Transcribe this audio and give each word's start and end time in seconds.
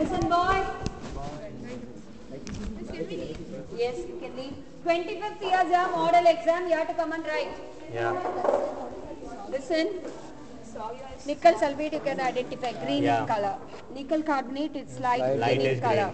Listen, 0.00 0.28
boy. 0.30 0.64
Yes, 3.76 3.98
you 4.08 4.16
can 4.22 4.36
leave. 4.36 4.56
25th 4.84 5.42
year's 5.42 5.72
a 5.78 5.82
model 5.94 6.26
exam, 6.26 6.68
you 6.68 6.74
have 6.74 6.88
to 6.88 6.94
come 6.94 7.12
and 7.12 7.26
write. 7.26 7.54
Yeah. 7.92 8.16
Listen. 9.50 9.88
Nickel 11.26 11.54
sulfate 11.54 11.92
you 11.92 12.00
can 12.00 12.20
identify, 12.20 12.72
green 12.84 13.02
Yeah. 13.02 13.20
in 13.20 13.26
color. 13.26 13.54
Nickel 13.94 14.22
carbonate 14.22 14.76
it's 14.82 14.98
light, 15.00 15.24
Light 15.44 15.58
green 15.58 15.74
in 15.74 15.80
color. 15.80 16.10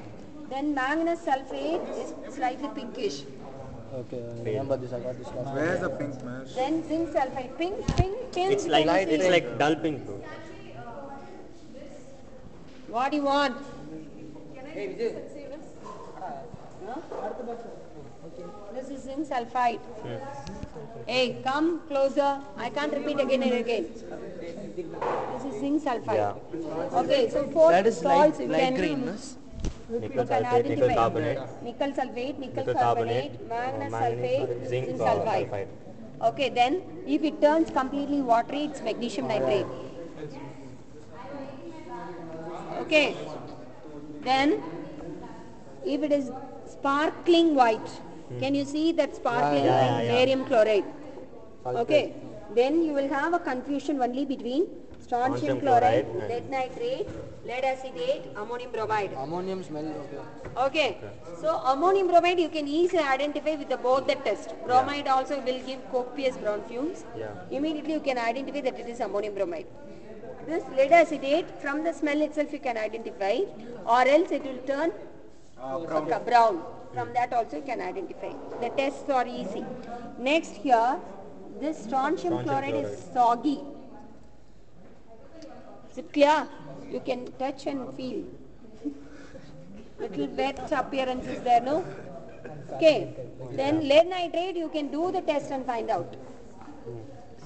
Then 0.51 0.75
manganese 0.75 1.21
sulfate 1.21 1.89
is 2.03 2.35
slightly 2.35 2.69
pinkish. 2.81 3.21
Okay, 4.01 4.23
I 4.23 4.43
remember 4.49 4.77
this. 4.77 4.93
I 4.93 5.01
got 5.01 5.17
this 5.19 5.29
last 5.37 5.55
Where's 5.55 5.81
the 5.81 5.91
pink 5.91 6.25
man? 6.25 6.45
Then 6.57 6.83
zinc 6.89 7.11
sulfide, 7.11 7.57
pink, 7.59 7.87
pink, 7.97 8.17
pink. 8.33 8.53
It's 8.53 8.67
like 8.67 8.87
can 8.87 9.09
it's 9.19 9.29
like 9.37 9.59
dull 9.59 9.77
pink. 9.77 10.05
bro. 10.07 10.21
What 12.89 13.11
do 13.11 13.17
you 13.17 13.25
want? 13.25 13.57
Hey, 14.73 14.87
Vijay. 14.89 15.15
This 18.75 18.89
is 18.91 19.03
zinc 19.05 19.27
sulfide. 19.29 19.81
Hey, 21.07 21.41
come 21.43 21.81
closer. 21.89 22.41
I 22.57 22.71
can't 22.71 22.93
repeat 22.93 23.19
again 23.21 23.43
and 23.43 23.53
again. 23.55 23.87
This 23.95 25.45
is 25.55 25.61
zinc 25.61 25.83
sulfide. 25.83 26.15
Yeah. 26.15 26.99
Okay, 27.01 27.29
so 27.31 27.49
four 27.51 27.71
That 27.71 27.87
is 27.87 27.99
salts 27.99 28.39
light, 28.39 28.47
you 28.47 28.53
light 28.53 28.61
can 28.61 28.75
green. 28.75 29.05
yes? 29.07 29.37
Nickel 29.89 30.03
you 30.03 30.27
can 30.27 30.27
sulfate, 30.27 30.69
nickel 30.69 30.85
identify. 30.91 30.95
carbonate, 30.95 31.39
Nickel 31.63 31.93
sulfate, 31.93 32.39
nickel, 32.39 32.57
nickel 32.67 32.75
carbonate, 32.75 33.49
carbonate, 33.49 33.91
manganese 33.91 33.95
uh, 33.95 34.01
sulfate, 34.01 34.69
zinc, 34.69 34.87
zinc 34.87 35.01
uh, 35.01 35.05
sulfide. 35.05 35.51
sulfide. 35.51 35.69
Okay, 36.23 36.49
then 36.49 36.83
if 37.07 37.23
it 37.23 37.41
turns 37.41 37.71
completely 37.71 38.21
watery, 38.21 38.65
it's 38.65 38.83
magnesium 38.83 39.29
nitrate. 39.29 39.67
Okay. 42.87 43.17
Then 44.23 44.63
if 45.85 46.03
it 46.03 46.13
is 46.13 46.31
sparkling 46.67 47.55
white, 47.55 47.91
can 48.41 48.55
you 48.55 48.65
see 48.65 48.93
that 48.93 49.17
sparkling 49.17 49.65
Yeah, 49.65 49.85
yeah, 49.85 50.03
yeah. 50.03 50.13
barium 50.13 50.45
chloride? 50.45 50.85
Sulfate. 51.65 51.81
Okay. 51.83 52.15
Then 52.55 52.83
you 52.83 52.93
will 52.93 53.09
have 53.09 53.35
a 53.35 53.39
confusion 53.39 54.01
only 54.01 54.25
between 54.25 54.67
strontium 55.01 55.37
Strontium 55.37 55.61
chloride, 55.61 56.07
chloride 56.11 56.31
lead 56.31 56.51
nitrate, 56.51 57.09
lead 57.45 57.65
acetate, 57.65 58.23
ammonium 58.37 58.71
bromide. 58.71 59.13
Ammonium 59.25 59.65
smell. 59.65 59.89
Okay. 60.05 60.21
Okay. 60.67 60.99
So 61.41 61.57
ammonium 61.73 62.07
bromide 62.09 62.39
you 62.39 62.49
can 62.49 62.69
easily 62.69 63.03
identify 63.03 63.57
with 63.57 63.69
the 63.69 63.77
both 63.77 64.07
the 64.07 64.15
test. 64.15 64.55
Bromide 64.65 65.09
also 65.09 65.41
will 65.41 65.61
give 65.67 65.83
copious 65.91 66.37
brown 66.37 66.63
fumes. 66.69 67.05
Yeah. 67.19 67.35
Immediately 67.51 67.95
you 67.95 68.01
can 68.01 68.19
identify 68.19 68.61
that 68.61 68.79
it 68.79 68.89
is 68.89 69.01
ammonium 69.01 69.35
bromide. 69.35 69.67
This 70.47 70.63
lead 70.77 70.93
acetate 70.93 71.47
from 71.61 71.83
the 71.83 71.93
smell 71.93 72.23
itself 72.23 72.53
you 72.53 72.61
can 72.61 72.77
identify 72.77 73.39
or 73.85 74.03
else 74.07 74.31
it 74.31 74.45
will 74.45 74.59
turn 74.67 74.93
ah, 75.59 75.79
brown. 75.79 76.25
brown. 76.25 76.63
From 76.95 77.13
that 77.15 77.33
also 77.33 77.57
you 77.57 77.63
can 77.63 77.81
identify. 77.81 78.33
The 78.61 78.71
tests 78.71 79.11
are 79.11 79.27
easy. 79.27 79.65
Next 80.19 80.53
here, 80.53 80.99
this 81.61 81.83
strontium, 81.83 82.41
Strontium 82.41 82.45
chloride, 82.45 82.85
is 82.85 83.05
soggy. 83.13 83.61
Is 85.91 85.99
it 85.99 86.13
clear? 86.13 86.47
You 86.91 87.01
can 87.01 87.27
touch 87.39 87.67
and 87.67 87.95
feel. 87.97 88.25
Little 89.99 90.27
wet 90.29 90.71
appearance 90.71 91.27
is 91.27 91.43
there, 91.43 91.61
no? 91.61 91.85
Okay. 92.73 93.15
Then 93.53 93.89
lead 93.89 94.09
nitrate, 94.09 94.57
you 94.57 94.69
can 94.69 94.89
do 94.89 95.11
the 95.11 95.23
test 95.23 95.51
and 95.51 95.67
find 95.67 95.91
out. 95.91 96.15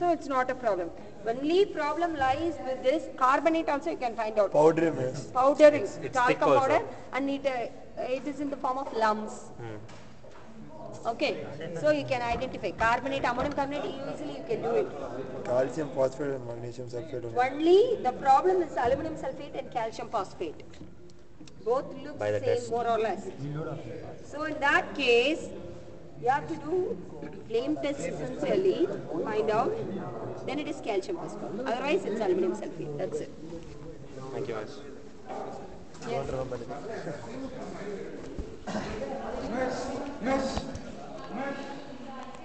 So 0.01 0.11
it's 0.11 0.29
not 0.29 0.51
a 0.51 0.55
problem. 0.55 0.91
Only 1.31 1.67
problem 1.67 2.15
lies 2.17 2.55
with 2.67 2.83
this 2.83 3.09
carbonate 3.19 3.69
also 3.69 3.91
you 3.91 3.99
can 3.99 4.15
find 4.17 4.39
out. 4.39 4.51
Powdery 4.51 4.91
mix. 4.91 5.25
Powder, 5.39 5.67
it's 5.81 5.97
talcum 5.97 6.27
thick 6.29 6.43
also. 6.43 6.61
powder 6.61 6.81
and 7.13 7.29
it, 7.29 7.47
uh, 7.47 8.03
it 8.17 8.27
is 8.27 8.41
in 8.41 8.49
the 8.49 8.57
form 8.57 8.79
of 8.79 8.91
lumps. 8.95 9.51
Okay, 11.07 11.45
so 11.81 11.91
you 11.91 12.05
can 12.05 12.23
identify 12.23 12.71
carbonate, 12.71 13.25
ammonium 13.25 13.53
carbonate, 13.53 13.85
easily 13.85 14.39
you 14.39 14.45
can 14.49 14.63
do 14.63 14.71
it. 14.81 14.89
Calcium 15.45 15.91
phosphate 15.91 16.35
and 16.37 16.47
magnesium 16.47 16.89
sulfate. 16.89 17.25
only. 17.25 17.51
Only 17.51 18.03
the 18.03 18.13
problem 18.13 18.63
is 18.63 18.73
aluminum 18.77 19.17
sulfate 19.17 19.59
and 19.59 19.71
calcium 19.71 20.09
phosphate. 20.09 20.63
Both 21.65 21.95
look 22.03 22.19
By 22.19 22.31
the 22.33 22.41
same 22.41 22.55
test. 22.55 22.71
more 22.71 22.89
or 22.89 22.99
less. 22.99 23.29
So 24.25 24.45
in 24.45 24.59
that 24.61 24.95
case, 24.95 25.49
you 26.23 26.29
have 26.29 26.47
to 26.49 26.55
do 26.55 26.97
flame 27.49 27.77
test 27.83 28.01
essentially, 28.01 28.89
find 29.25 29.51
out, 29.51 29.73
then 30.47 30.59
it 30.59 30.69
is 30.69 30.81
calcium 30.81 31.17
phosphate. 31.17 31.61
Otherwise 31.67 32.05
it's 32.05 32.21
aluminum 32.21 32.53
sulfate, 32.53 32.99
that's 32.99 33.21
it. 33.21 33.33
Thank 34.33 34.49
you, 34.49 34.55
Ash. 34.55 34.69
Yes. 36.09 36.31